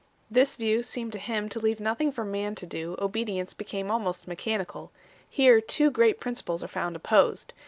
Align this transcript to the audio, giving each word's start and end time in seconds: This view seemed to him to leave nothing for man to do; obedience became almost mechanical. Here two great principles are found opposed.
This 0.31 0.55
view 0.55 0.81
seemed 0.81 1.13
to 1.13 1.19
him 1.19 1.47
to 1.49 1.59
leave 1.59 1.79
nothing 1.79 2.11
for 2.11 2.25
man 2.25 2.55
to 2.55 2.65
do; 2.65 2.95
obedience 2.97 3.53
became 3.53 3.91
almost 3.91 4.27
mechanical. 4.27 4.91
Here 5.29 5.61
two 5.61 5.91
great 5.91 6.19
principles 6.19 6.63
are 6.63 6.67
found 6.67 6.95
opposed. 6.95 7.53